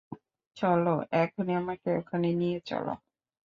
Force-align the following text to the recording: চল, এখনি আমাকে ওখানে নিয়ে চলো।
চল, 0.57 0.85
এখনি 1.15 1.51
আমাকে 1.55 1.89
ওখানে 1.99 2.27
নিয়ে 2.33 2.59
চলো। 2.61 2.93